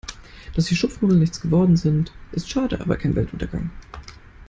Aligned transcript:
Dass 0.55 0.65
die 0.65 0.75
Schupfnudeln 0.75 1.19
nichts 1.19 1.41
geworden 1.41 1.77
sind, 1.77 2.11
ist 2.31 2.49
schade, 2.49 2.81
aber 2.81 2.97
kein 2.97 3.13
Weltuntergang. 3.15 3.69